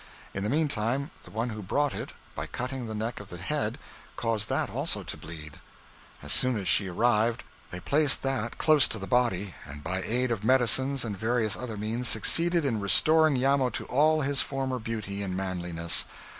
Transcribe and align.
In 0.33 0.41
the 0.41 0.49
meantime, 0.49 1.11
the 1.25 1.29
one 1.29 1.49
who 1.49 1.61
brought 1.61 1.93
it, 1.93 2.13
by 2.33 2.47
cutting 2.47 2.87
the 2.87 2.95
neck 2.95 3.19
of 3.19 3.27
the 3.27 3.37
head, 3.37 3.77
caused 4.15 4.49
that 4.49 4.67
also 4.67 5.03
to 5.03 5.15
bleed. 5.15 5.59
As 6.23 6.33
soon 6.33 6.57
as 6.57 6.67
she 6.67 6.87
arrived, 6.87 7.43
they 7.69 7.79
placed 7.81 8.23
that 8.23 8.57
close 8.57 8.87
to 8.87 8.97
the 8.97 9.05
body, 9.05 9.53
and, 9.63 9.83
by 9.83 10.01
aid 10.01 10.31
of 10.31 10.43
medicines 10.43 11.05
and 11.05 11.15
various 11.15 11.55
other 11.55 11.77
means, 11.77 12.07
succeeded 12.07 12.65
in 12.65 12.79
restoring 12.79 13.37
Iamo 13.37 13.69
to 13.73 13.85
all 13.85 14.21
his 14.21 14.41
former 14.41 14.79
beauty 14.79 15.21
and 15.21 15.37
manliness. 15.37 16.05